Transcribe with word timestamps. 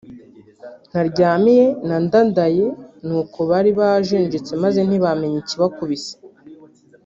Ntaryamira 0.89 1.67
na 1.87 1.97
Ndadaye 2.05 2.65
nuko 3.05 3.39
bari 3.49 3.71
bajenjetse 3.79 4.51
maze 4.63 4.79
ntibamenya 4.83 5.37
ikibakubise 5.43 6.13